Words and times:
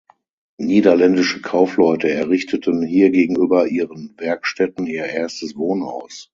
Niederländische 0.57 1.41
Kaufleute 1.43 2.09
errichteten 2.09 2.81
hier 2.81 3.11
gegenüber 3.11 3.67
ihren 3.67 4.15
Werkstätten 4.17 4.87
ihr 4.87 5.05
erstes 5.05 5.55
Wohnhaus. 5.55 6.29